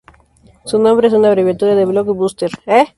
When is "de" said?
1.75-1.85